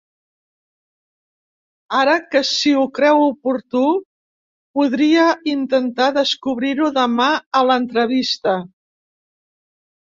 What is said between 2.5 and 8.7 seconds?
si ho creu oportú podria intentar descobrir-ho demà, a l'entrevista.